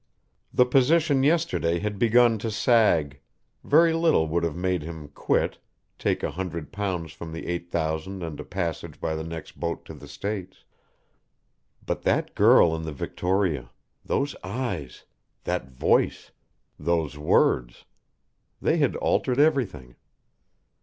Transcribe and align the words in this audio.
The 0.51 0.65
position 0.65 1.21
yesterday 1.21 1.77
had 1.77 1.99
begun 1.99 2.39
to 2.39 2.49
sag, 2.49 3.19
very 3.63 3.93
little 3.93 4.25
would 4.29 4.41
have 4.43 4.55
made 4.55 4.81
him 4.81 5.09
"quit," 5.09 5.59
take 5.99 6.23
a 6.23 6.31
hundred 6.31 6.71
pounds 6.71 7.13
from 7.13 7.31
the 7.31 7.45
eight 7.45 7.69
thousand 7.69 8.23
and 8.23 8.39
a 8.39 8.43
passage 8.43 8.99
by 8.99 9.13
the 9.13 9.23
next 9.23 9.59
boat 9.59 9.85
to 9.85 9.93
the 9.93 10.07
States; 10.07 10.63
but 11.85 12.01
that 12.01 12.33
girl 12.33 12.75
in 12.75 12.81
the 12.81 12.91
Victoria, 12.91 13.69
those 14.03 14.35
eyes, 14.43 15.03
that 15.43 15.69
voice, 15.69 16.31
those 16.79 17.15
words 17.15 17.85
they 18.59 18.77
had 18.77 18.95
altered 18.95 19.37
everything. 19.39 19.97